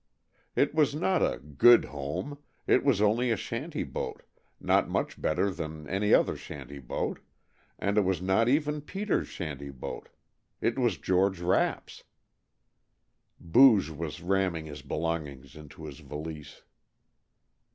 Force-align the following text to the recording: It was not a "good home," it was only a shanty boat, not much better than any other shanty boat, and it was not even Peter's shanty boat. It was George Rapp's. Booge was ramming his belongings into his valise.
It 0.55 0.73
was 0.73 0.95
not 0.95 1.21
a 1.21 1.37
"good 1.37 1.85
home," 1.85 2.39
it 2.65 2.83
was 2.83 3.03
only 3.03 3.29
a 3.29 3.37
shanty 3.37 3.83
boat, 3.83 4.23
not 4.59 4.89
much 4.89 5.21
better 5.21 5.51
than 5.51 5.87
any 5.87 6.11
other 6.11 6.35
shanty 6.35 6.79
boat, 6.79 7.19
and 7.77 7.99
it 7.99 8.01
was 8.01 8.19
not 8.19 8.49
even 8.49 8.81
Peter's 8.81 9.27
shanty 9.27 9.69
boat. 9.69 10.09
It 10.59 10.79
was 10.79 10.97
George 10.97 11.39
Rapp's. 11.39 12.03
Booge 13.39 13.91
was 13.91 14.23
ramming 14.23 14.65
his 14.65 14.81
belongings 14.81 15.55
into 15.55 15.85
his 15.85 15.99
valise. 15.99 16.63